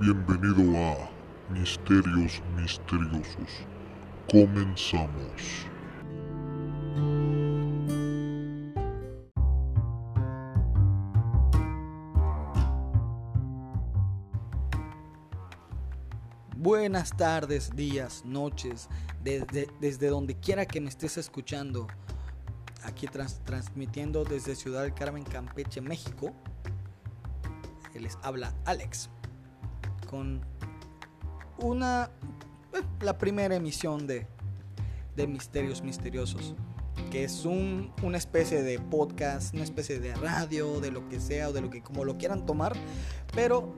[0.00, 1.10] Bienvenido a
[1.52, 3.66] Misterios Misteriosos.
[4.30, 5.66] Comenzamos.
[16.56, 18.88] Buenas tardes, días, noches,
[19.22, 21.86] desde, desde donde quiera que me estés escuchando.
[22.84, 26.32] Aquí trans- transmitiendo desde Ciudad del Carmen, Campeche, México.
[27.94, 29.10] Les habla Alex
[30.08, 30.40] con
[31.58, 32.10] una
[32.72, 34.26] eh, la primera emisión de,
[35.16, 36.54] de Misterios Misteriosos,
[37.10, 41.48] que es un, una especie de podcast, una especie de radio, de lo que sea
[41.48, 42.72] o de lo que como lo quieran tomar,
[43.34, 43.72] pero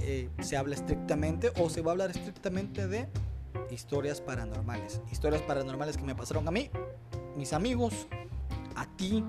[0.00, 3.08] eh, se habla estrictamente o se va a hablar estrictamente de
[3.70, 5.00] historias paranormales.
[5.10, 6.70] Historias paranormales que me pasaron a mí,
[7.36, 8.08] mis amigos,
[8.76, 9.24] a ti,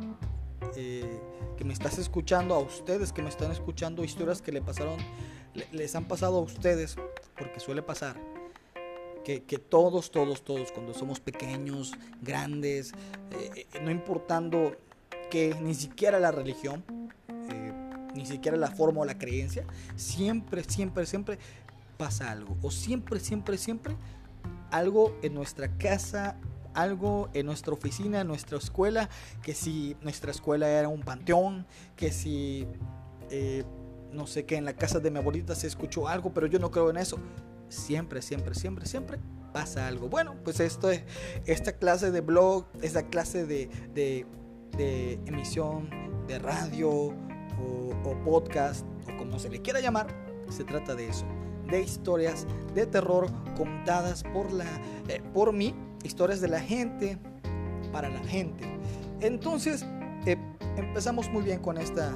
[0.75, 1.21] eh,
[1.57, 4.97] que me estás escuchando, a ustedes que me están escuchando, historias que le pasaron,
[5.71, 6.95] les han pasado a ustedes,
[7.37, 8.17] porque suele pasar.
[9.23, 12.91] Que, que todos, todos, todos, cuando somos pequeños, grandes,
[13.31, 14.75] eh, no importando
[15.31, 16.83] que ni siquiera la religión,
[17.29, 17.71] eh,
[18.13, 19.65] ni siquiera la forma o la creencia,
[19.95, 21.39] siempre, siempre, siempre
[21.97, 22.57] pasa algo.
[22.61, 23.95] O siempre, siempre, siempre
[24.71, 26.35] algo en nuestra casa,
[26.73, 29.09] algo en nuestra oficina, en nuestra escuela,
[29.41, 31.65] que si nuestra escuela era un panteón,
[31.95, 32.67] que si,
[33.29, 33.63] eh,
[34.13, 36.71] no sé, que en la casa de mi abuelita se escuchó algo, pero yo no
[36.71, 37.17] creo en eso.
[37.69, 39.19] Siempre, siempre, siempre, siempre
[39.51, 40.09] pasa algo.
[40.09, 41.03] Bueno, pues esto es,
[41.45, 44.25] esta clase de blog, esta clase de, de,
[45.25, 45.89] emisión
[46.27, 47.13] de radio o,
[48.03, 50.07] o podcast, o como se le quiera llamar,
[50.49, 51.25] se trata de eso
[51.69, 54.65] de historias de terror contadas por la
[55.07, 57.17] eh, por mí historias de la gente
[57.91, 58.63] para la gente
[59.21, 59.85] entonces
[60.25, 60.37] eh,
[60.75, 62.15] empezamos muy bien con esta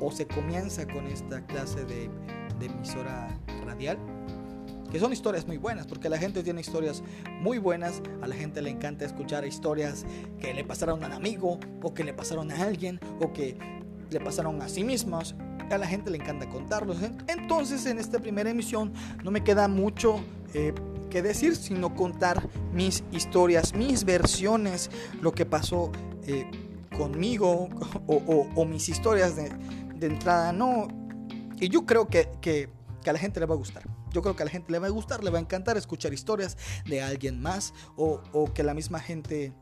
[0.00, 2.10] o se comienza con esta clase de,
[2.58, 3.28] de emisora
[3.64, 3.98] radial
[4.90, 7.02] que son historias muy buenas porque la gente tiene historias
[7.40, 10.06] muy buenas a la gente le encanta escuchar historias
[10.38, 13.56] que le pasaron a un amigo o que le pasaron a alguien o que
[14.10, 15.34] le pasaron a sí mismos
[15.72, 16.98] a la gente le encanta contarlos.
[17.26, 18.92] Entonces, en esta primera emisión
[19.22, 20.20] no me queda mucho
[20.52, 20.72] eh,
[21.10, 24.90] que decir, sino contar mis historias, mis versiones,
[25.20, 25.90] lo que pasó
[26.26, 26.50] eh,
[26.96, 27.68] conmigo
[28.06, 29.50] o, mis historias de,
[30.06, 30.52] entrada.
[30.52, 30.88] No,
[31.58, 32.68] y yo creo que, que-
[33.06, 33.84] a la gente le va a gustar.
[34.12, 36.14] Yo creo que a la gente le va a gustar, le va a encantar escuchar
[36.14, 36.56] historias
[36.86, 38.22] de alguien más o,
[38.54, 39.52] que la misma gente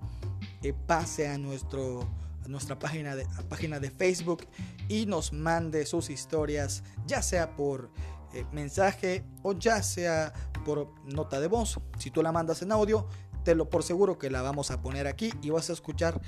[0.62, 2.09] eh, pase a nuestro
[2.47, 4.47] nuestra página de, página de Facebook
[4.88, 7.91] y nos mande sus historias, ya sea por
[8.34, 10.32] eh, mensaje o ya sea
[10.64, 11.81] por nota de voz.
[11.99, 13.06] Si tú la mandas en audio,
[13.44, 16.20] te lo por seguro que la vamos a poner aquí y vas a escuchar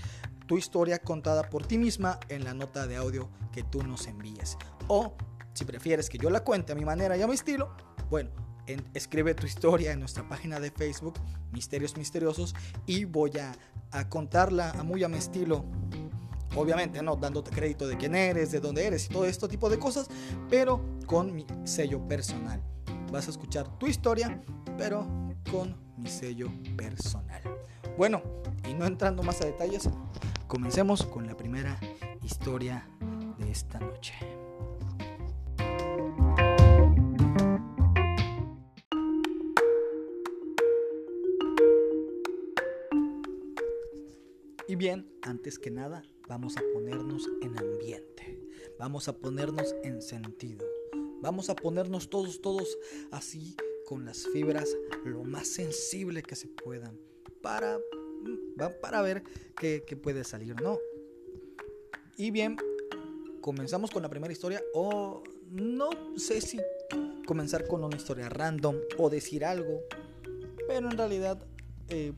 [0.47, 4.56] tu historia contada por ti misma en la nota de audio que tú nos envíes.
[4.88, 5.15] O
[5.55, 7.75] si prefieres que yo la cuente a mi manera y a mi estilo,
[8.10, 8.31] bueno,
[8.66, 11.15] en- escribe tu historia en nuestra página de Facebook,
[11.53, 12.55] Misterios Misteriosos,
[12.87, 13.53] y voy a,
[13.91, 15.65] a contarla a muy a mi estilo.
[16.56, 19.78] Obviamente, no dándote crédito de quién eres, de dónde eres y todo este tipo de
[19.78, 20.09] cosas,
[20.49, 22.62] pero con mi sello personal.
[23.12, 24.41] Vas a escuchar tu historia,
[24.78, 25.06] pero
[25.50, 27.43] con mi sello personal.
[27.97, 28.22] Bueno,
[28.69, 29.88] y no entrando más a detalles,
[30.47, 31.78] comencemos con la primera
[32.22, 32.88] historia
[33.38, 34.15] de esta noche.
[44.66, 48.41] Y bien, antes que nada, vamos a ponernos en ambiente.
[48.78, 50.66] Vamos a ponernos en sentido.
[51.21, 52.76] Vamos a ponernos todos, todos
[53.12, 53.56] así
[53.87, 56.99] con las fibras lo más sensible que se puedan
[57.43, 57.78] para,
[58.25, 59.23] mm, va- para ver
[59.57, 60.79] qué, puede salir, ¿no?
[62.17, 62.57] Y bien,
[63.41, 66.61] comenzamos con la primera historia o no sé si
[67.27, 69.81] comenzar con una historia random o decir algo,
[70.69, 71.39] pero en realidad
[71.89, 72.12] eh,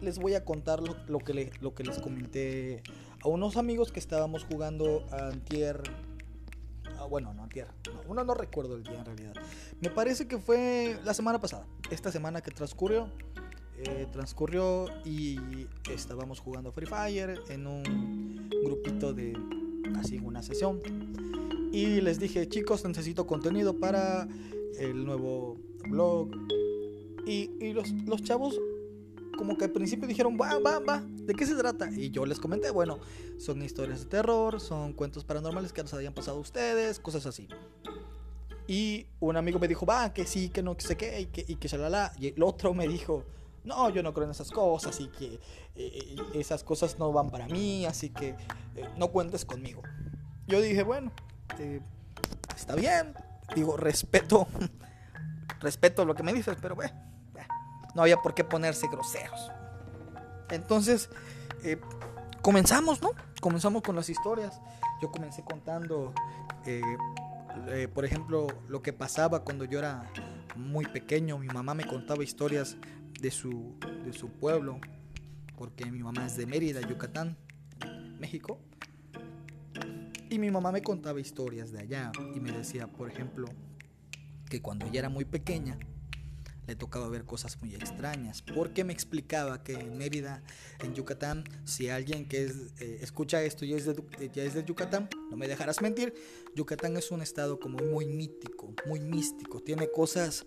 [0.00, 1.50] les voy a contar lo, que le-
[1.84, 2.82] les comenté
[3.22, 5.82] a unos amigos que estábamos jugando a antier.
[6.98, 7.66] ah, bueno, no antier.
[7.92, 9.34] No, uno no recuerdo el día en realidad.
[9.80, 11.66] Me parece que fue la semana pasada.
[11.90, 13.10] Esta semana que transcurrió.
[13.84, 15.38] Eh, transcurrió y
[15.90, 19.36] estábamos jugando Free Fire en un grupito de
[19.98, 20.80] así una sesión.
[21.72, 24.26] Y les dije, chicos, necesito contenido para
[24.78, 25.56] el nuevo
[25.88, 26.30] blog.
[27.26, 28.58] Y, y los, los chavos
[29.38, 31.88] como que al principio dijeron, va, va, va, ¿de qué se trata?
[31.90, 32.98] Y yo les comenté, bueno,
[33.38, 37.48] son historias de terror, son cuentos paranormales que nos habían pasado a ustedes, cosas así.
[38.66, 41.44] Y un amigo me dijo, va, que sí, que no, que sé qué, y que,
[41.46, 42.12] y que shalala.
[42.18, 43.24] Y el otro me dijo,
[43.68, 45.40] no, yo no creo en esas cosas, y que
[45.76, 48.30] eh, esas cosas no van para mí, así que
[48.74, 49.82] eh, no cuentes conmigo.
[50.46, 51.12] Yo dije, bueno,
[51.58, 51.80] eh,
[52.56, 53.14] está bien,
[53.54, 54.48] digo, respeto,
[55.60, 56.94] respeto lo que me dices, pero bueno,
[57.94, 59.50] no había por qué ponerse groseros.
[60.50, 61.10] Entonces,
[61.62, 61.78] eh,
[62.42, 63.10] comenzamos, ¿no?
[63.40, 64.60] Comenzamos con las historias.
[65.00, 66.12] Yo comencé contando,
[66.66, 66.82] eh,
[67.68, 70.04] eh, por ejemplo, lo que pasaba cuando yo era
[70.56, 71.38] muy pequeño.
[71.38, 72.76] Mi mamá me contaba historias
[73.20, 74.80] de su, de su pueblo,
[75.56, 77.36] porque mi mamá es de Mérida, Yucatán,
[78.18, 78.60] México.
[80.30, 83.46] Y mi mamá me contaba historias de allá y me decía, por ejemplo,
[84.48, 85.78] que cuando ella era muy pequeña,
[86.68, 90.42] le tocaba ver cosas muy extrañas, porque me explicaba que en Mérida,
[90.80, 95.08] en Yucatán, si alguien que eh, escucha esto y es de, ya es de Yucatán,
[95.30, 96.12] no me dejarás mentir,
[96.54, 100.44] Yucatán es un estado como muy mítico, muy místico, tiene cosas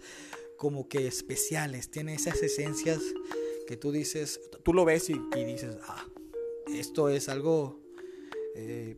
[0.61, 2.99] como que especiales, tiene esas esencias
[3.65, 6.05] que tú dices, tú lo ves y, dices, ah,
[6.67, 7.81] esto es algo,
[8.53, 8.95] eh,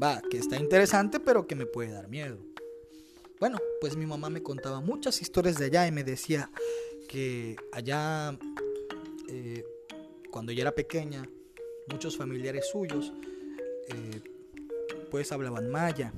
[0.00, 2.38] va, que está interesante, pero que me puede dar miedo.
[3.40, 6.52] Bueno, pues mi mamá me contaba muchas historias de allá y me decía
[7.08, 8.38] que allá,
[9.28, 9.64] eh,
[10.30, 11.28] cuando ella era pequeña,
[11.90, 13.12] muchos familiares suyos,
[13.88, 14.20] eh,
[15.10, 16.12] pues hablaban maya.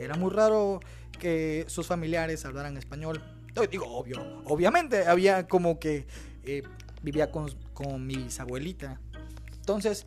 [0.00, 0.80] Era muy raro
[1.20, 3.22] que sus familiares hablaran español.
[3.70, 6.06] Digo, obvio, obviamente había como que
[6.44, 6.62] eh,
[7.02, 9.00] vivía con, con mi bisabuelita.
[9.56, 10.06] Entonces,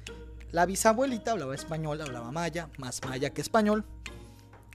[0.52, 3.84] la bisabuelita hablaba español, hablaba maya, más maya que español.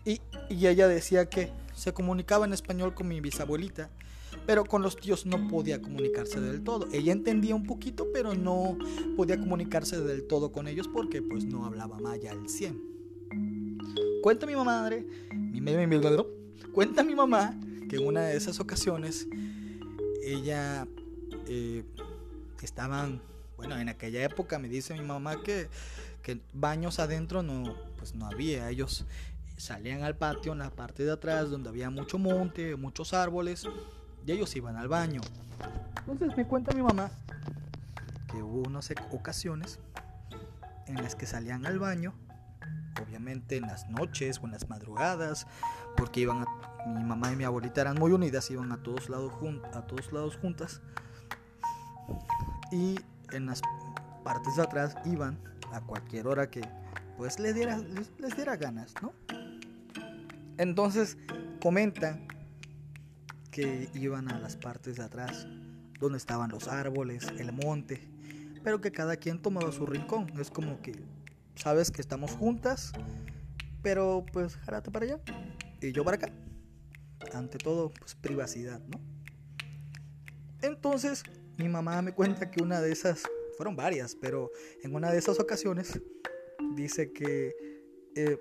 [0.05, 3.91] Y, y ella decía que se comunicaba en español con mi bisabuelita,
[4.47, 6.89] pero con los tíos no podía comunicarse del todo.
[6.93, 8.79] Ella entendía un poquito, pero no
[9.17, 12.89] podía comunicarse del todo con ellos porque pues no hablaba maya al 100.
[14.23, 16.01] Cuenta mi mi, mi, mi,
[16.73, 19.27] cuenta mi mamá que en una de esas ocasiones
[20.23, 20.87] ella
[21.47, 21.85] eh,
[22.63, 23.23] estaban,
[23.57, 25.69] bueno, en aquella época me dice mi mamá que,
[26.23, 28.69] que baños adentro no, pues no había.
[28.71, 29.07] Ellos
[29.57, 33.67] salían al patio en la parte de atrás donde había mucho monte, muchos árboles,
[34.27, 35.21] y ellos iban al baño.
[36.07, 37.11] Entonces me cuenta mi mamá
[38.31, 39.79] que hubo unas ocasiones
[40.87, 42.15] en las que salían al baño,
[43.03, 45.47] obviamente en las noches o en las madrugadas,
[45.97, 46.45] porque iban
[46.87, 49.33] mi mamá y mi abuelita eran muy unidas, iban a todos lados
[49.73, 50.81] a todos lados juntas.
[52.71, 52.99] Y
[53.33, 53.63] en las
[54.25, 55.39] partes de atrás iban
[55.73, 56.63] a cualquier hora que
[57.17, 57.79] pues les diera,
[58.19, 59.13] les diera ganas, ¿no?
[60.57, 61.17] Entonces
[61.61, 62.27] comentan
[63.51, 65.47] que iban a las partes de atrás,
[65.99, 68.01] donde estaban los árboles, el monte,
[68.63, 70.27] pero que cada quien tomaba su rincón.
[70.39, 70.93] Es como que,
[71.55, 72.93] sabes que estamos juntas,
[73.83, 75.21] pero pues járate para allá
[75.81, 76.31] y yo para acá.
[77.33, 79.01] Ante todo, pues privacidad, ¿no?
[80.63, 81.23] Entonces,
[81.57, 83.23] mi mamá me cuenta que una de esas,
[83.57, 84.51] fueron varias, pero
[84.83, 86.01] en una de esas ocasiones,
[86.75, 87.55] dice que
[88.15, 88.39] eh,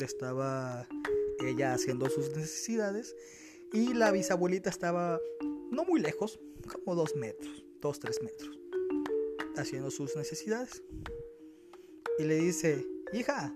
[0.00, 0.86] estaba
[1.44, 3.14] ella haciendo sus necesidades
[3.72, 5.20] y la bisabuelita estaba
[5.70, 6.40] no muy lejos,
[6.72, 8.58] como dos metros, dos, tres metros,
[9.56, 10.82] haciendo sus necesidades.
[12.18, 13.54] Y le dice, hija,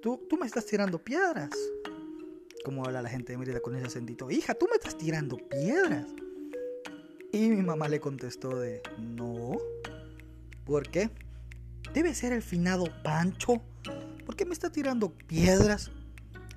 [0.00, 1.50] tú, tú me estás tirando piedras.
[2.64, 6.06] Como habla la gente de Mérida con ese acentito, hija, tú me estás tirando piedras.
[7.32, 9.56] Y mi mamá le contestó de, no,
[10.64, 11.10] ¿por qué?
[11.92, 13.62] Debe ser el finado Pancho
[14.24, 15.90] ¿por qué me está tirando piedras?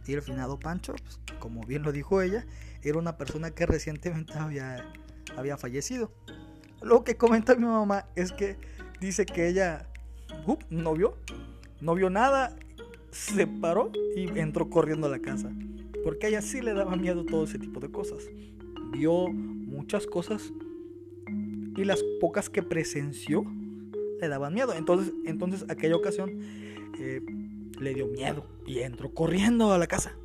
[0.06, 2.46] Y el finado Pancho, pues, como bien lo dijo ella,
[2.82, 4.92] era una persona que recientemente había,
[5.36, 6.12] había fallecido.
[6.82, 8.58] Lo que comenta mi mamá es que
[9.02, 9.88] dice que ella
[10.70, 11.18] no vio,
[11.82, 12.56] no vio nada,
[13.12, 15.52] se paró y entró corriendo a la casa.
[16.04, 18.30] Porque a ella sí le daba miedo todo ese tipo de cosas.
[18.92, 20.54] Vio muchas cosas
[21.76, 23.46] y las pocas que presenció
[24.20, 24.74] le daban miedo.
[24.74, 26.40] Entonces, entonces aquella ocasión
[27.00, 27.22] eh,
[27.80, 30.16] le dio miedo y entró corriendo a la casa.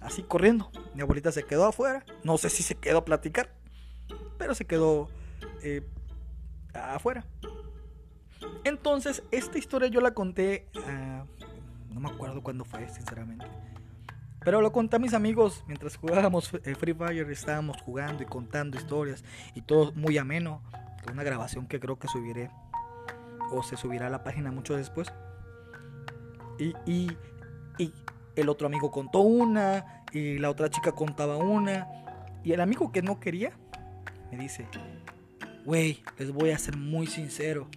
[0.00, 0.70] Así corriendo.
[0.94, 2.04] Mi abuelita se quedó afuera.
[2.24, 3.54] No sé si se quedó a platicar,
[4.36, 5.08] pero se quedó
[5.62, 5.82] eh,
[6.74, 7.24] afuera.
[8.64, 11.24] Entonces, esta historia yo la conté, ah,
[11.90, 13.46] no me acuerdo cuándo fue, sinceramente.
[14.44, 18.76] Pero lo conté a mis amigos mientras jugábamos eh, Free Fire, estábamos jugando y contando
[18.76, 20.62] historias y todo muy ameno.
[21.10, 22.50] Una grabación que creo que subiré
[23.50, 25.12] o se subirá a la página mucho después.
[26.86, 27.16] Y,
[28.36, 31.86] el otro amigo contó una, y la otra chica contaba una,
[32.42, 33.52] y el amigo que no quería
[34.30, 34.66] me dice,
[35.66, 37.68] güey, les voy a ser muy sincero,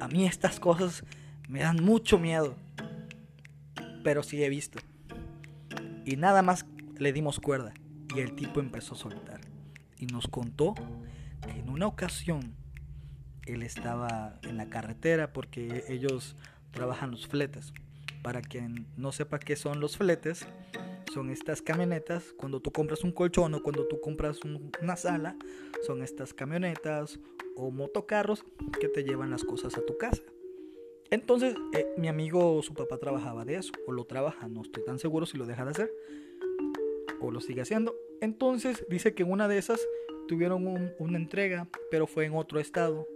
[0.00, 1.04] a mí estas cosas
[1.48, 2.56] me dan mucho miedo,
[4.02, 4.80] pero sí he visto.
[6.04, 6.66] Y nada más
[6.98, 7.72] le dimos cuerda
[8.14, 9.40] y el tipo empezó a soltar.
[9.98, 10.74] Y nos contó
[11.42, 12.54] que en una ocasión
[13.46, 16.36] él estaba en la carretera porque ellos
[16.72, 17.72] trabajan los fletes.
[18.22, 20.46] Para quien no sepa qué son los fletes,
[21.12, 24.40] son estas camionetas, cuando tú compras un colchón o cuando tú compras
[24.80, 25.36] una sala,
[25.86, 27.18] son estas camionetas
[27.56, 28.44] o motocarros
[28.80, 30.22] que te llevan las cosas a tu casa.
[31.10, 34.98] Entonces, eh, mi amigo, su papá trabajaba de eso, o lo trabaja, no estoy tan
[34.98, 35.92] seguro si lo deja de hacer,
[37.20, 37.96] o lo sigue haciendo.
[38.20, 39.80] Entonces, dice que una de esas
[40.28, 43.08] tuvieron una entrega, pero fue en otro estado.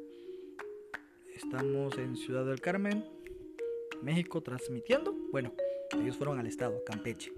[1.37, 3.05] Estamos en Ciudad del Carmen,
[4.03, 5.15] México, transmitiendo.
[5.31, 5.53] Bueno,
[6.01, 7.33] ellos fueron al estado, Campeche.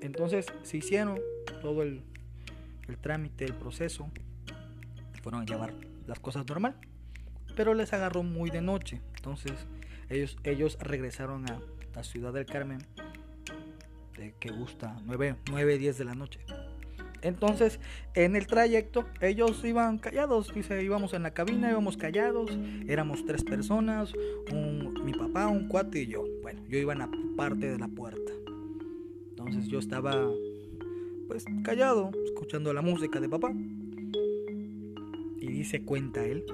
[0.00, 1.20] Entonces se hicieron
[1.60, 2.02] todo el,
[3.00, 4.10] trámite, el proceso.
[5.22, 5.74] Fueron a llevar
[6.06, 6.76] las cosas normal.
[7.56, 9.00] Pero les agarró muy de noche.
[9.20, 9.52] Entonces
[10.08, 11.60] ellos, ellos regresaron a
[11.94, 12.78] la ciudad del Carmen.
[14.16, 16.40] De que gusta, 9, 9, 10 de la noche.
[17.20, 17.80] Entonces,
[18.14, 20.54] en el trayecto, ellos iban callados.
[20.54, 22.50] Dice, íbamos en la cabina, íbamos callados.
[22.88, 24.14] Éramos tres personas:
[25.04, 26.24] mi papá, un cuate y yo.
[26.40, 28.32] Bueno, yo iba en la parte de la puerta.
[29.28, 30.30] Entonces yo estaba
[31.28, 33.52] pues callado, escuchando la música de papá.
[33.52, 36.44] Y dice cuenta él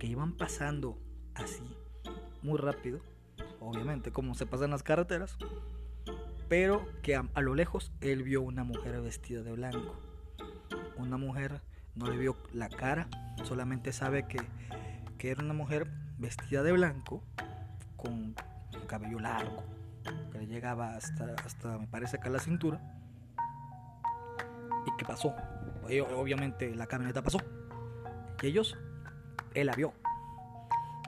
[0.00, 0.98] que iban pasando
[1.36, 1.64] así,
[2.42, 3.00] muy rápido,
[3.60, 5.36] obviamente como se pasan las carreteras,
[6.48, 9.96] pero que a, lo lejos él vio una mujer vestida de blanco.
[10.96, 11.60] Una mujer,
[11.94, 13.08] no le vio la cara,
[13.44, 14.38] solamente sabe que,
[15.18, 17.22] que era una mujer vestida de blanco,
[17.96, 18.34] con
[18.86, 19.64] cabello largo,
[20.30, 22.80] que le llegaba hasta, hasta me parece que a la cintura.
[24.86, 25.34] ¿Y qué pasó?
[25.82, 27.38] Obviamente la camioneta pasó.
[28.42, 28.76] Y ellos,
[29.54, 29.92] él la vio.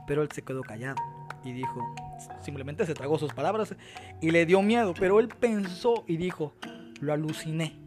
[0.08, 0.96] Pero él se quedó callado
[1.44, 1.94] y dijo,
[2.42, 3.76] simplemente se tragó sus palabras
[4.20, 4.94] y le dio miedo.
[4.98, 6.54] Pero él pensó y dijo,
[7.00, 7.78] lo aluciné.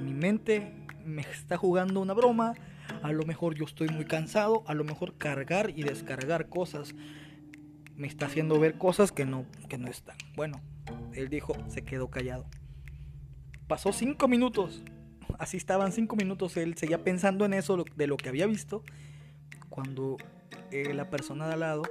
[0.00, 2.54] Mi mente me está jugando una broma.
[3.02, 4.64] A lo mejor yo estoy muy cansado.
[4.66, 6.94] A lo mejor cargar y descargar cosas
[7.96, 10.16] me está haciendo ver cosas que no, que no están.
[10.34, 10.60] Bueno,
[11.12, 12.46] él dijo, se quedó callado.
[13.66, 14.82] Pasó cinco minutos.
[15.38, 16.56] Así estaban cinco minutos.
[16.56, 18.82] Él seguía pensando en eso, de lo que había visto.
[19.68, 20.16] Cuando
[20.70, 21.82] eh, la persona de al lado,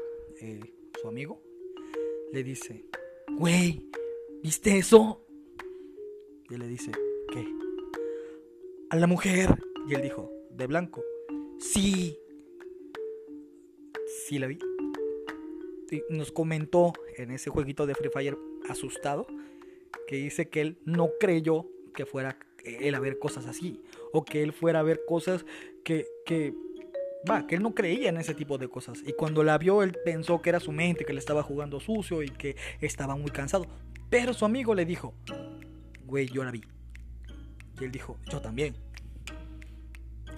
[0.42, 0.60] eh,
[1.02, 1.42] su amigo,
[2.32, 2.86] le dice,
[3.38, 3.90] güey,
[4.42, 5.26] ¿viste eso?
[6.50, 6.92] Y él le dice,
[7.32, 7.46] ¿qué?
[8.90, 9.50] A la mujer.
[9.88, 11.04] Y él dijo, de blanco.
[11.60, 12.18] Sí.
[14.28, 14.60] Sí la vi
[16.10, 18.38] nos comentó en ese jueguito de Free Fire
[18.70, 19.28] asustado
[20.08, 24.42] que dice que él no creyó que fuera él a ver cosas así o que
[24.42, 25.46] él fuera a ver cosas
[25.84, 26.54] que, que
[27.30, 29.98] va, que él no creía en ese tipo de cosas y cuando la vio él
[30.04, 33.66] pensó que era su mente, que le estaba jugando sucio y que estaba muy cansado,
[34.10, 35.14] pero su amigo le dijo,
[36.06, 36.62] güey, yo la vi.
[37.80, 38.76] Y él dijo, yo también.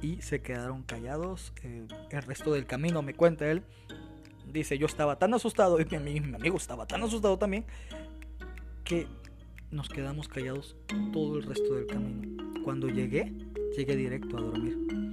[0.02, 1.52] Y se quedaron callados.
[1.64, 3.64] Eh, el resto del camino, me cuenta él,
[4.52, 7.66] Dice, yo estaba tan asustado, y mi, amigo estaba tan asustado también,
[8.84, 9.08] que
[9.72, 10.76] nos quedamos callados
[11.12, 12.44] todo el resto del camino.
[12.64, 13.34] Cuando llegué,
[13.76, 15.05] llegué directo a dormir.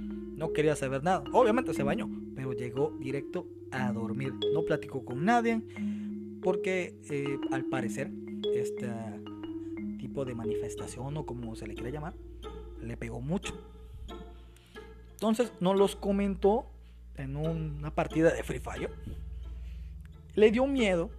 [0.43, 1.23] No quería saber nada.
[1.31, 4.33] Obviamente se bañó, pero llegó directo a dormir.
[4.53, 5.61] No platicó con nadie,
[6.41, 8.11] porque eh, al parecer
[8.53, 8.91] este
[9.99, 12.13] tipo de manifestación o como se le quiera llamar,
[12.81, 13.57] le pegó mucho.
[15.13, 16.65] Entonces nos los comentó
[17.15, 18.89] en una partida de Free Fire
[20.35, 21.09] le dio miedo,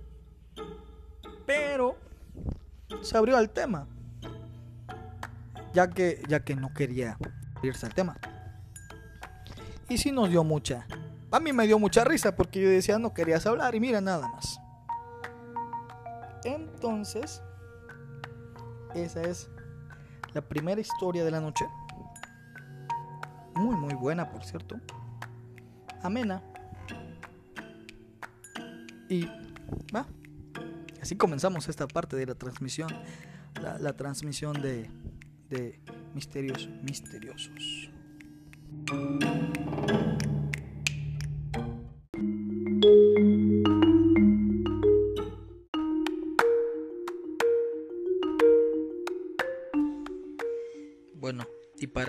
[1.46, 1.96] pero
[3.00, 3.86] se abrió al tema,
[5.72, 7.16] ya que, ya que no quería
[7.62, 8.18] irse al tema.
[9.88, 10.86] Y sí nos dio mucha,
[11.34, 14.28] a mí me dio mucha risa porque yo decía no querías hablar y mira nada
[14.28, 14.60] más.
[16.44, 17.42] Entonces,
[18.94, 19.50] esa es
[20.32, 21.64] la primera historia de la noche.
[23.56, 24.76] Muy, muy buena, por cierto.
[26.02, 26.40] Amena.
[29.08, 29.26] Y
[29.92, 30.06] va.
[31.02, 32.90] Así comenzamos esta parte de la transmisión.
[33.60, 34.88] La, transmisión de,
[35.48, 35.80] de
[36.14, 37.90] misterios misteriosos.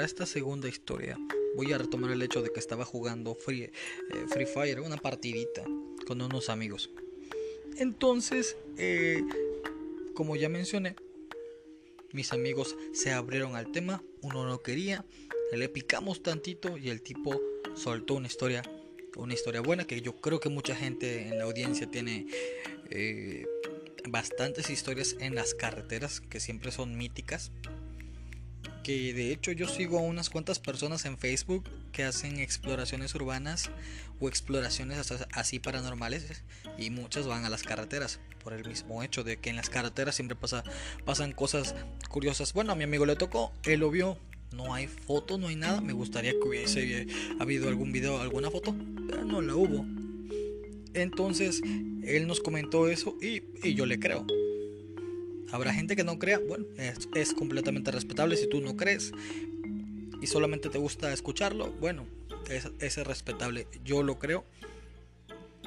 [0.06, 1.18] Esta segunda historia
[1.56, 3.72] voy a retomar el hecho de que estaba jugando Free, eh,
[4.28, 5.64] Free Fire, una partidita
[6.06, 6.90] con unos amigos.
[7.78, 9.24] Entonces, eh,
[10.14, 10.96] como ya mencioné,
[12.12, 15.06] mis amigos se abrieron al tema, uno no quería,
[15.52, 17.42] le picamos tantito y el tipo
[17.76, 18.64] soltó una historia,
[19.18, 22.28] una historia buena que yo creo que mucha gente en la audiencia tiene
[22.90, 23.46] eh,
[24.08, 27.52] bastantes historias en las carreteras que siempre son míticas.
[28.86, 33.72] Que de hecho yo sigo a unas cuantas personas en Facebook que hacen exploraciones urbanas
[34.20, 36.44] o exploraciones así paranormales
[36.78, 40.14] y muchas van a las carreteras por el mismo hecho de que en las carreteras
[40.14, 40.64] siempre pasa,
[41.04, 41.74] pasan cosas
[42.10, 42.54] curiosas.
[42.54, 44.20] Bueno, a mi amigo le tocó, él lo vio,
[44.54, 45.82] no hay foto, no hay nada.
[45.82, 47.08] Me gustaría que hubiese
[47.40, 48.76] habido algún video, alguna foto,
[49.10, 49.84] pero no la hubo.
[50.94, 51.64] Entonces,
[52.04, 54.28] él nos comentó eso y, y yo le creo.
[55.52, 59.12] Habrá gente que no crea, bueno, es, completamente respetable si tú no crees
[60.22, 62.06] y solamente te gusta escucharlo, bueno,
[62.50, 63.68] es, es respetable.
[63.84, 64.44] Yo lo creo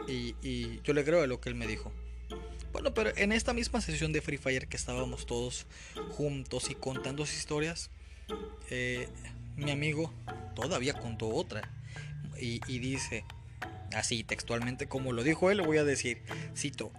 [0.08, 1.92] y, y, yo le creo a lo que él me dijo.
[2.72, 5.66] Bueno, pero en esta misma sesión de Free Fire que estábamos todos
[6.10, 7.90] juntos y contando historias,
[8.70, 9.08] eh,
[9.56, 10.12] mi amigo
[10.54, 11.70] todavía contó otra
[12.38, 13.24] y, y dice,
[13.94, 16.22] así textualmente como lo dijo él, lo voy a decir,
[16.54, 16.92] cito,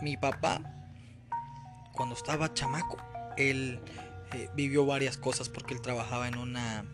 [0.00, 0.77] mi papá
[1.98, 2.96] cuando estaba chamaco,
[3.36, 3.80] él
[4.32, 6.84] eh, vivió varias cosas porque él trabajaba en una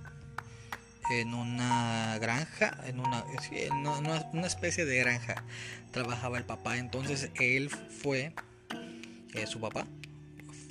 [1.10, 5.44] en una granja, en una, en una, especie de granja,
[5.92, 6.78] trabajaba el papá.
[6.78, 8.32] Entonces él fue,
[9.34, 9.86] eh, su papá,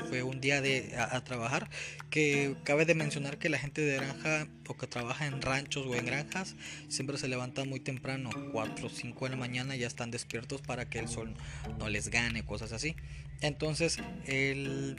[0.09, 1.69] fue un día de, a, trabajar.
[2.09, 5.95] Que cabe de mencionar que la gente de granja o que trabaja en ranchos o
[5.95, 6.55] en granjas
[6.87, 10.89] siempre se levanta muy temprano, 4 o 5 de la mañana, ya están despiertos para
[10.89, 11.33] que el sol
[11.77, 12.95] no les gane, cosas así.
[13.43, 14.95] Entonces el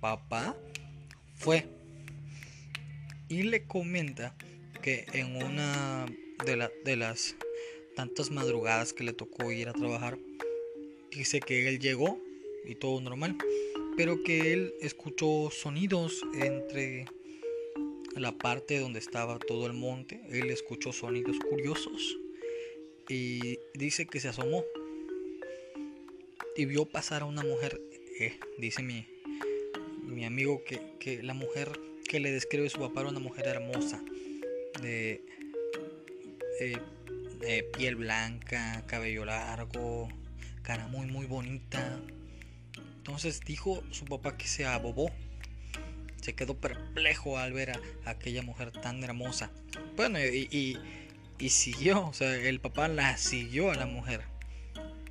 [0.00, 0.56] papá
[1.34, 1.66] fue
[3.28, 4.36] y le comenta
[4.80, 6.06] que en una
[6.46, 7.34] de, de las
[7.96, 10.18] tantas madrugadas que le tocó ir a trabajar,
[11.10, 12.20] dice que él llegó
[12.64, 13.36] y todo normal
[13.98, 17.06] pero que él escuchó sonidos entre
[18.14, 20.22] la parte donde estaba todo el monte.
[20.30, 22.16] Él escuchó sonidos curiosos
[23.08, 24.62] y dice que se asomó
[26.58, 27.80] y vio pasar a una mujer.
[28.20, 29.06] Eh, dice mi,
[30.02, 34.02] mi amigo que, la mujer que le describe su papá era una mujer hermosa,
[34.82, 35.22] de,
[37.40, 40.08] de piel blanca, cabello largo,
[40.62, 42.02] cara muy muy bonita
[43.08, 45.10] entonces dijo su papá que se abobó.
[46.20, 49.50] Se quedó perplejo al ver a, aquella mujer tan hermosa.
[49.96, 50.76] Bueno, y,
[51.48, 54.24] siguió, o sea, el papá la siguió a la mujer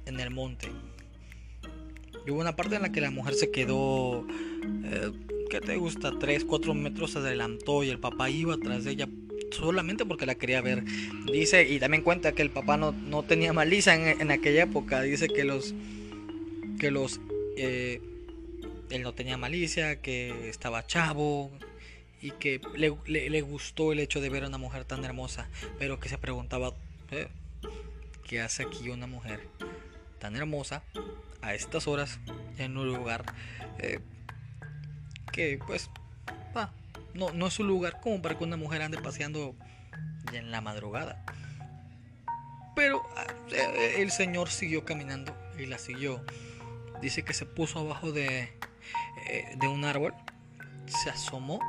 [0.05, 0.67] en el monte.
[2.27, 4.27] Y hubo una parte en la que la mujer se quedó,
[4.83, 5.13] eh,
[5.49, 6.11] ¿qué te gusta?
[6.19, 9.07] 3, 4 metros adelantó y el papá iba atrás de ella
[9.51, 10.83] solamente porque la quería ver.
[11.31, 15.01] Dice, y también cuenta que el papá no, no tenía malicia en, en, aquella época.
[15.03, 15.73] Dice que los,
[16.77, 17.21] que los
[17.55, 18.01] eh,
[18.89, 21.49] él no tenía malicia, que estaba chavo
[22.21, 25.47] y que le, gustó el hecho de ver a una mujer tan hermosa,
[25.79, 26.73] pero que se preguntaba,
[27.11, 27.29] eh,
[28.27, 29.47] ¿qué hace aquí una mujer
[30.19, 30.83] tan hermosa
[31.41, 32.19] a estas horas
[32.57, 33.25] en un lugar
[33.79, 33.99] eh,
[35.31, 35.89] que pues
[37.13, 39.55] no, no es un lugar como para que una mujer ande paseando
[40.33, 41.23] en la madrugada?
[42.75, 43.25] Pero ah,
[43.97, 46.23] el señor siguió caminando y la siguió
[47.01, 48.49] dice que se puso abajo de,
[49.27, 50.13] eh, de un árbol,
[50.85, 51.59] se asomó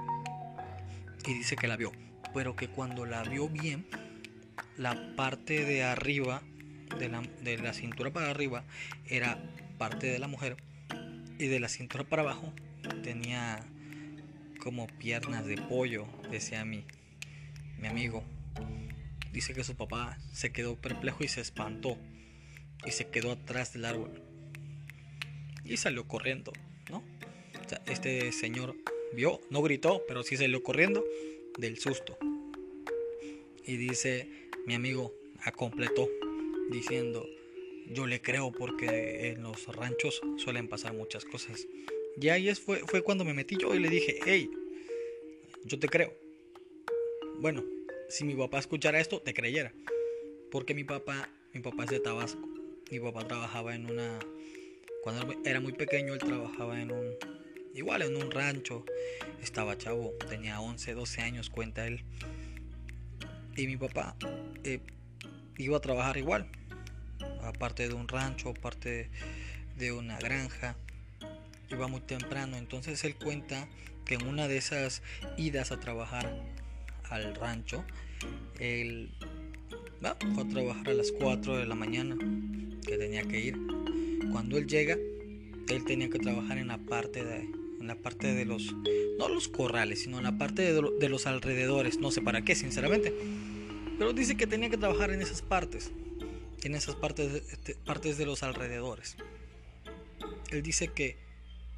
[1.26, 1.92] y dice que la vio.
[2.34, 3.86] Pero que cuando la vio bien,
[4.76, 6.42] la parte de arriba,
[6.98, 8.64] de la, de la cintura para arriba,
[9.06, 9.38] era
[9.78, 10.56] parte de la mujer.
[11.38, 12.52] Y de la cintura para abajo
[13.02, 13.60] tenía
[14.60, 16.84] como piernas de pollo, decía mi,
[17.78, 18.24] mi amigo.
[19.32, 21.96] Dice que su papá se quedó perplejo y se espantó
[22.84, 24.22] y se quedó atrás del árbol
[25.68, 26.52] y salió corriendo,
[26.90, 27.04] ¿no?
[27.86, 28.74] Este señor
[29.12, 31.04] vio, no gritó, pero sí salió corriendo
[31.58, 32.18] del susto.
[33.64, 35.12] Y dice, mi amigo
[35.56, 36.08] completó
[36.70, 37.26] diciendo,
[37.86, 41.66] yo le creo porque en los ranchos suelen pasar muchas cosas.
[42.20, 44.50] Y ahí fue, fue cuando me metí yo y le dije, hey,
[45.64, 46.12] yo te creo.
[47.40, 47.64] Bueno,
[48.08, 49.72] si mi papá escuchara esto, te creyera.
[50.50, 52.48] Porque mi papá, mi papá es de Tabasco.
[52.90, 54.18] Mi papá trabajaba en una
[55.02, 57.14] cuando era muy pequeño él trabajaba en un,
[57.74, 58.84] igual en un rancho,
[59.40, 62.04] estaba chavo, tenía 11, 12 años, cuenta él.
[63.56, 64.16] Y mi papá
[64.64, 64.80] eh,
[65.56, 66.50] iba a trabajar igual,
[67.48, 69.10] aparte de un rancho, aparte
[69.76, 70.76] de una granja,
[71.70, 72.56] iba muy temprano.
[72.56, 73.68] Entonces él cuenta
[74.04, 75.02] que en una de esas
[75.36, 76.32] idas a trabajar
[77.10, 77.84] al rancho,
[78.58, 79.10] él
[80.34, 82.16] fue a trabajar a las 4 de la mañana,
[82.86, 83.58] que tenía que ir
[84.30, 84.96] cuando él llega,
[85.68, 87.40] él tenía que trabajar en la parte de,
[87.80, 88.74] en la parte de los,
[89.18, 91.98] no los corrales, sino en la parte de, los alrededores.
[91.98, 93.14] No sé para qué, sinceramente.
[93.98, 95.90] Pero dice que tenía que trabajar en esas partes,
[96.62, 97.42] en esas partes,
[97.84, 99.16] partes de los alrededores.
[100.50, 101.16] Él dice que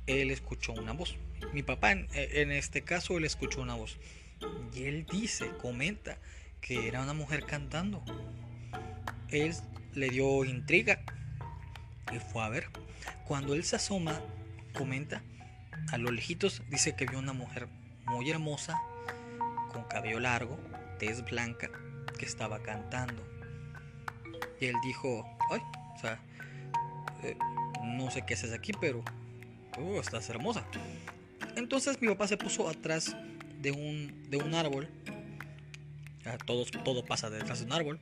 [0.06, 1.16] él escuchó una voz.
[1.52, 3.98] Mi papá, en, en este caso, él escuchó una voz.
[4.74, 6.18] Y él dice, comenta,
[6.60, 8.02] que era una mujer cantando.
[9.28, 9.54] Él
[9.94, 11.02] le dio intriga
[12.12, 12.68] y fue a ver.
[13.26, 14.20] Cuando él se asoma,
[14.74, 15.22] comenta,
[15.92, 17.68] a lo lejitos dice que vio una mujer
[18.06, 18.80] muy hermosa,
[19.72, 20.58] con cabello largo,
[20.98, 21.70] tez blanca,
[22.18, 23.29] que estaba cantando.
[24.60, 25.60] Y él dijo, ay,
[25.94, 26.20] o sea,
[27.22, 27.36] eh,
[27.82, 29.02] no sé qué haces aquí, pero
[29.78, 30.66] uh, estás hermosa.
[31.56, 33.16] Entonces mi papá se puso atrás
[33.60, 34.88] de un, de un árbol.
[36.46, 38.00] Todo, todo pasa detrás de un árbol.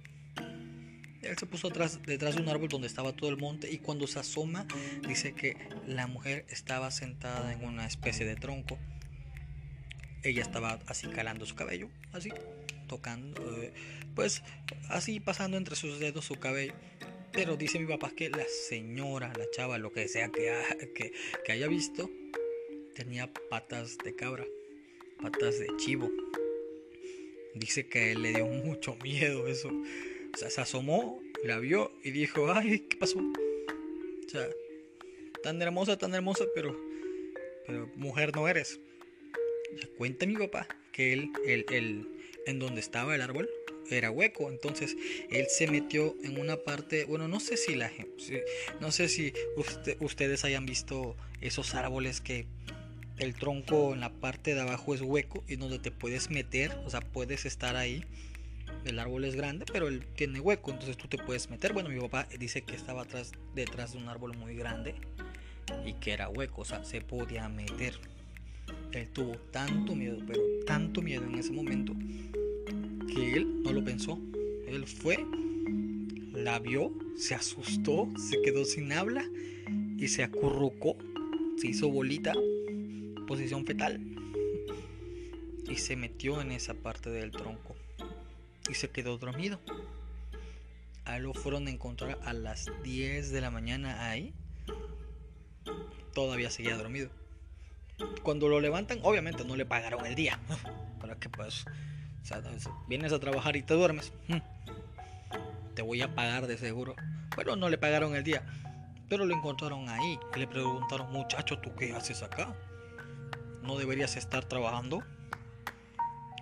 [1.22, 4.06] Él se puso atrás, detrás de un árbol donde estaba todo el monte y cuando
[4.06, 4.66] se asoma
[5.06, 8.78] dice que la mujer estaba sentada en una especie de tronco.
[10.22, 12.30] Ella estaba así calando su cabello, así,
[12.88, 13.72] tocando, eh,
[14.14, 14.42] pues
[14.88, 16.74] así pasando entre sus dedos su cabello.
[17.32, 21.12] Pero dice mi papá que la señora, la chava, lo que sea que,
[21.48, 22.10] haya visto,
[22.94, 24.44] tenía patas de cabra,
[25.22, 26.10] patas de chivo.
[27.54, 29.68] Dice que le dio mucho miedo eso.
[29.68, 33.18] O sea, se asomó, la vio y dijo, ay, ¿qué pasó?
[33.18, 34.48] O sea,
[35.42, 36.76] tan hermosa, tan hermosa, pero,
[37.66, 38.80] pero mujer no eres.
[39.96, 42.17] cuenta mi papá que él, él, él,
[42.48, 43.48] en donde estaba el árbol,
[43.90, 44.50] era hueco.
[44.50, 44.96] Entonces
[45.30, 47.90] él se metió en una parte, bueno, no sé si la
[48.80, 49.32] no sé si
[50.00, 52.46] ustedes hayan visto esos árboles que
[53.18, 56.90] el tronco en la parte de abajo es hueco y donde te puedes meter, o
[56.90, 58.04] sea, puedes estar ahí.
[58.84, 61.72] El árbol es grande, pero él tiene hueco, entonces tú te puedes meter.
[61.72, 64.94] Bueno, mi papá dice que estaba atrás, detrás de un árbol muy grande
[65.84, 67.98] y que era hueco, o sea, se podía meter.
[68.92, 71.94] Él tuvo tanto miedo, pero tanto miedo en ese momento,
[73.24, 74.18] él no lo pensó.
[74.66, 75.18] Él fue,
[76.32, 79.24] la vio, se asustó, se quedó sin habla
[79.96, 80.96] y se acurrucó,
[81.56, 82.32] se hizo bolita,
[83.26, 84.00] posición fetal,
[85.68, 87.74] y se metió en esa parte del tronco
[88.68, 89.60] y se quedó dormido.
[91.04, 94.34] A lo fueron a encontrar a las 10 de la mañana ahí.
[96.12, 97.10] Todavía seguía dormido.
[98.22, 100.38] Cuando lo levantan, obviamente no le pagaron el día.
[101.00, 101.64] Para que pues
[102.88, 104.12] vienes a trabajar y te duermes.
[104.28, 104.38] Hmm.
[105.74, 106.94] Te voy a pagar de seguro.
[107.36, 108.44] Pero no le pagaron el día.
[109.08, 112.54] Pero lo encontraron ahí le preguntaron, muchacho, ¿tú qué haces acá?
[113.62, 115.02] ¿No deberías estar trabajando?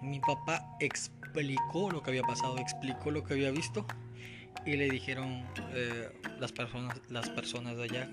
[0.02, 3.86] Mi papá explicó lo que había pasado, explicó lo que había visto
[4.64, 6.10] y le dijeron eh,
[6.40, 8.10] las personas, las personas de allá,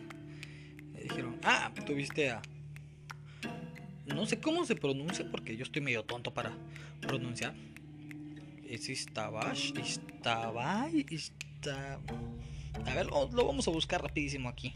[0.93, 2.41] le dijeron, ah, tuviste a
[4.05, 6.57] no sé cómo se pronuncia porque yo estoy medio tonto para
[7.01, 7.55] pronunciar.
[8.67, 11.99] Es Istabash, Istabay, Ista...
[12.85, 14.73] A ver, lo, vamos a buscar rapidísimo aquí.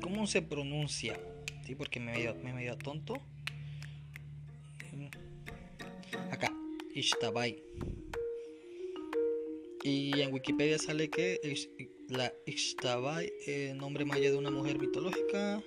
[0.00, 1.20] ¿Cómo se pronuncia?
[1.66, 3.20] Sí, porque me medio, me medio tonto.
[6.30, 6.52] Acá,
[6.94, 7.62] Ishtabay.
[9.82, 11.40] Y en Wikipedia sale que
[12.08, 15.62] la Ishtabay, eh, nombre maya de una mujer mitológica.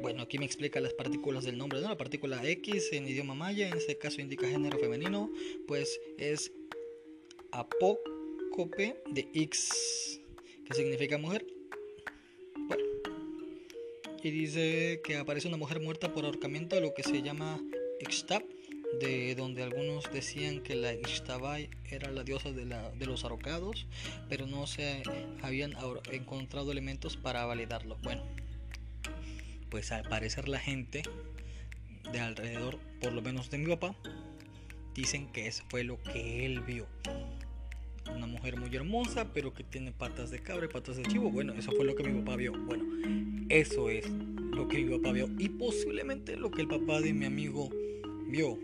[0.00, 1.88] Bueno, aquí me explica las partículas del nombre, ¿no?
[1.88, 5.28] La partícula X en idioma maya, en este caso indica género femenino,
[5.66, 6.52] pues es
[7.50, 10.20] apócope de X,
[10.66, 11.44] que significa mujer.
[12.68, 12.84] Bueno,
[14.22, 17.60] y dice que aparece una mujer muerta por ahorcamiento, lo que se llama
[18.00, 18.44] Ixtab,
[19.00, 23.88] de donde algunos decían que la Ixtabai era la diosa de, de los ahorcados,
[24.28, 25.02] pero no se
[25.42, 25.74] habían
[26.12, 27.98] encontrado elementos para validarlo.
[28.04, 28.37] Bueno
[29.70, 31.02] pues al parecer la gente
[32.12, 33.94] de alrededor, por lo menos de mi papá,
[34.94, 36.86] dicen que eso fue lo que él vio.
[38.14, 41.30] Una mujer muy hermosa, pero que tiene patas de cabra patas de chivo.
[41.30, 42.52] Bueno, eso fue lo que mi papá vio.
[42.52, 42.84] Bueno,
[43.50, 45.28] eso es lo que mi papá vio.
[45.38, 47.68] Y posiblemente lo que el papá de mi amigo
[48.28, 48.58] vio.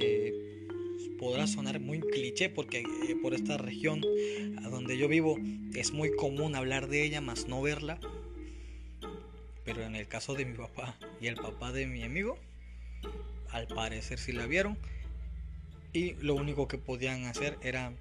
[0.00, 0.32] Eh,
[1.18, 4.00] podrá sonar muy cliché porque eh, por esta región
[4.64, 5.36] a donde yo vivo
[5.74, 8.00] es muy común hablar de ella, más no verla.
[9.64, 12.38] Pero en el caso de mi papá y el papá de mi amigo,
[13.50, 14.78] al parecer sí la vieron.
[15.92, 17.92] Y lo único que podían hacer era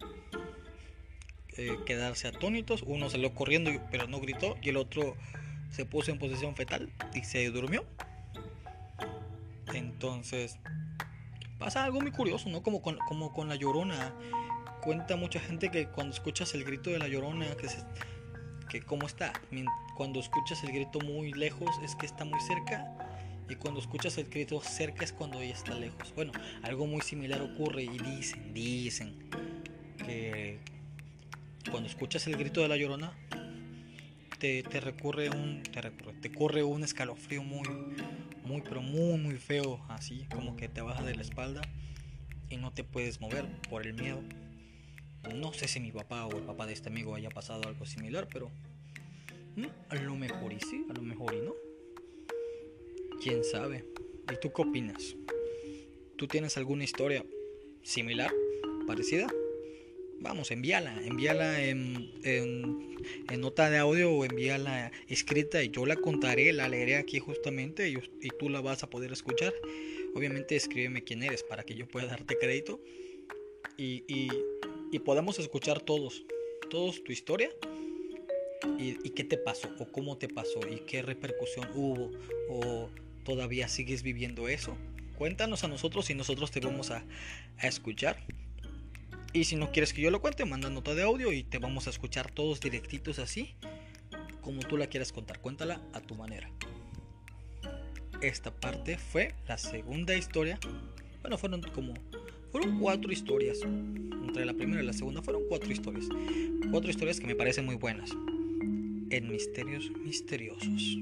[1.58, 2.84] eh, quedarse atónitos.
[2.86, 5.15] Uno salió corriendo pero no gritó y el otro
[5.72, 7.86] se puso en posición fetal y se durmió.
[9.74, 10.58] Entonces
[11.58, 12.63] pasa algo muy curioso, ¿no?
[12.63, 14.13] Como con, como con la llorona.
[14.82, 17.80] Cuenta mucha gente que cuando escuchas el grito de la llorona, que, se,
[18.69, 19.34] que cómo está,
[19.95, 22.86] cuando escuchas el grito muy lejos es que está muy cerca
[23.49, 26.13] y cuando escuchas el grito cerca es cuando ella está lejos.
[26.15, 29.15] Bueno, algo muy similar ocurre y dicen, dicen
[30.05, 30.60] que
[31.69, 33.12] cuando escuchas el grito de la llorona
[34.38, 37.67] te, te recurre un te, recurre, te corre un escalofrío muy
[38.43, 41.62] muy pero muy muy feo así como que te baja de la espalda
[42.49, 44.21] y no te puedes mover por el miedo
[45.36, 48.27] no sé si mi papá o el papá de este amigo haya pasado algo similar
[48.32, 48.49] pero
[49.55, 51.53] mm, a lo mejor y sí a lo mejor y no.
[53.21, 53.86] Quién sabe
[54.32, 55.15] y tú qué opinas
[56.17, 57.25] tú tienes alguna historia
[57.84, 58.32] similar
[58.88, 59.27] parecida
[60.21, 66.51] vamos, envíala, envíala en, en, nota de audio o envíala escrita y yo la contaré,
[66.53, 69.53] la leeré aquí justamente y, y, tú la vas a poder escuchar.
[70.13, 72.82] Obviamente escríbeme quién eres para que yo pueda darte crédito.
[73.77, 74.03] Y,
[74.91, 76.23] y podamos escuchar todos,
[76.69, 77.49] todos tu historia
[78.78, 82.12] y, y qué te pasó o cómo te pasó y qué repercusión hubo
[82.49, 82.89] o
[83.23, 84.78] todavía sigues viviendo eso.
[85.17, 87.04] Cuéntanos a nosotros y nosotros te vamos a,
[87.58, 88.25] a escuchar.
[89.34, 91.88] Y si no quieres que yo lo cuente, manda nota de audio y te vamos
[91.88, 93.54] a escuchar todos directitos así,
[94.41, 95.39] como tú la quieras contar.
[95.39, 96.49] Cuéntala a tu manera.
[98.21, 100.60] Esta parte fue la segunda historia.
[101.21, 101.93] Bueno, fueron como.
[102.51, 103.59] Fueron cuatro historias.
[103.62, 106.05] Entre la primera y la segunda fueron cuatro historias.
[106.71, 108.12] Cuatro historias que me parecen muy buenas.
[109.09, 110.97] En misterios misteriosos.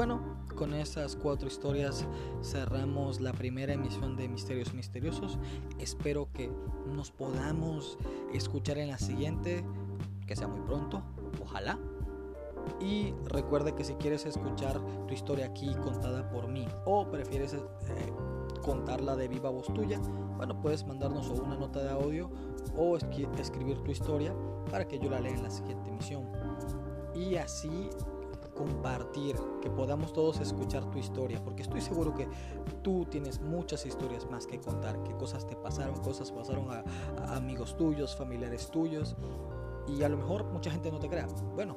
[0.00, 0.22] bueno,
[0.56, 2.06] con estas cuatro historias
[2.42, 5.38] cerramos la primera emisión de Misterios Misteriosos.
[5.78, 6.50] Espero que
[6.86, 7.98] nos podamos
[8.32, 9.62] escuchar en la siguiente,
[10.26, 11.02] que sea muy pronto,
[11.42, 11.78] ojalá.
[12.80, 17.60] Y recuerda que si quieres escuchar tu historia aquí contada por mí o prefieres eh,
[18.62, 20.00] contarla de viva voz tuya,
[20.36, 22.30] bueno, puedes mandarnos una nota de audio
[22.76, 24.34] o escribir tu historia
[24.70, 26.26] para que yo la lea en la siguiente emisión.
[27.14, 27.90] Y así
[28.60, 32.28] compartir, que podamos todos escuchar tu historia, porque estoy seguro que
[32.82, 36.84] tú tienes muchas historias más que contar, que cosas te pasaron, cosas pasaron a,
[37.34, 39.16] amigos tuyos, familiares tuyos,
[39.88, 41.26] y a lo mejor mucha gente no te crea.
[41.54, 41.74] Bueno,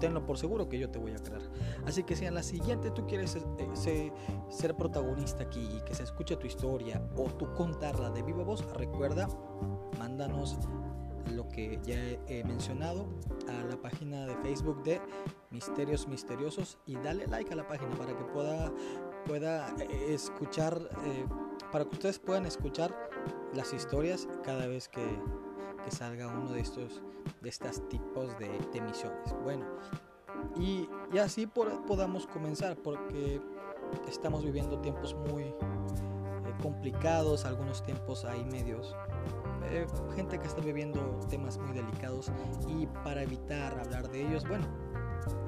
[0.00, 1.42] tenlo por seguro que yo te voy a creer.
[1.86, 4.12] Así que si en la siguiente tú quieres eh,
[4.48, 8.64] ser protagonista aquí y que se escuche tu historia o tú contarla de viva voz,
[8.74, 9.28] recuerda,
[9.98, 10.58] mándanos
[11.34, 11.98] lo que ya
[12.28, 13.06] he mencionado
[13.48, 15.00] a la página de Facebook de
[15.50, 18.72] Misterios Misteriosos y dale like a la página para que pueda,
[19.26, 21.26] pueda eh, escuchar, eh,
[21.72, 22.94] para que ustedes puedan escuchar
[23.54, 25.04] las historias cada vez que,
[25.86, 27.00] que salga uno de estos
[27.40, 29.34] de estos tipos de, de emisiones.
[29.44, 29.64] Bueno,
[30.56, 33.40] y, y así podamos comenzar porque
[34.08, 35.54] estamos viviendo tiempos muy eh,
[36.60, 38.94] complicados, algunos tiempos ahí medios
[39.70, 42.30] eh, gente que está viviendo temas muy delicados
[42.68, 44.66] y para evitar hablar de ellos, bueno,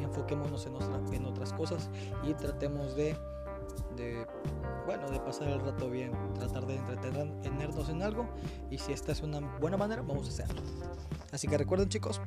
[0.00, 1.90] enfoquémonos en, en otras cosas
[2.24, 3.16] y tratemos de,
[3.98, 4.26] de,
[4.86, 8.28] bueno, de pasar el rato bien, tratar de entretenernos en algo
[8.70, 10.62] y si esta es una buena manera, vamos a hacerlo.
[11.32, 12.20] Así que recuerden chicos,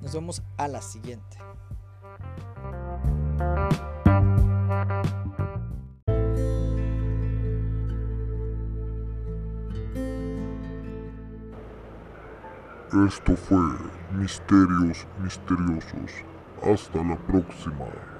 [0.00, 1.38] nos vemos a la siguiente.
[13.08, 13.58] Esto fue
[14.12, 16.12] Misterios Misteriosos.
[16.62, 18.13] Hasta la próxima.